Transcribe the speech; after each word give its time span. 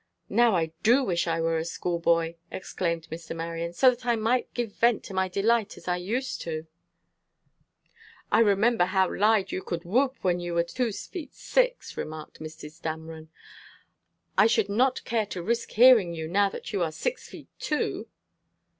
"Now 0.29 0.55
I 0.55 0.71
do 0.81 1.03
wish 1.03 1.27
I 1.27 1.39
were 1.41 1.59
a 1.59 1.63
school 1.63 1.99
boy!" 1.99 2.37
exclaimed 2.49 3.07
Mr. 3.11 3.35
Marion, 3.35 3.71
"so 3.71 3.91
that 3.91 4.03
I 4.03 4.15
might 4.15 4.51
give 4.55 4.73
vent 4.73 5.03
to 5.03 5.13
my 5.13 5.27
delight 5.27 5.77
as 5.77 5.87
I 5.87 5.97
used 5.97 6.41
to." 6.41 6.65
"I 8.31 8.39
remember 8.39 8.85
how 8.85 9.13
loud 9.13 9.51
you 9.51 9.61
could 9.61 9.83
whoop 9.85 10.15
when 10.23 10.39
you 10.39 10.55
were 10.55 10.63
two 10.63 10.91
feet 10.91 11.35
six," 11.35 11.95
remarked 11.97 12.39
Mrs. 12.39 12.81
Dameron. 12.81 13.27
"I 14.39 14.47
should 14.47 14.69
not 14.69 15.05
care 15.05 15.27
to 15.27 15.43
risk 15.43 15.69
hearing 15.69 16.15
you, 16.15 16.27
now 16.27 16.49
that 16.49 16.73
you 16.73 16.81
are 16.81 16.91
six 16.91 17.29
feet 17.29 17.49
two." 17.59 18.07